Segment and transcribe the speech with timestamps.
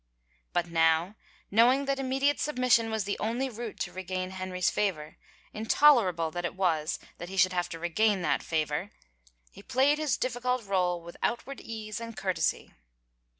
[0.51, 1.13] But now,
[1.51, 5.17] knowing that immediate submission was the only route to regain Henry's favor—
[5.53, 8.91] intolerable that it was that he should have to regain that favor 1—
[9.51, 12.73] he played his difficult role with outward ease and courtesy.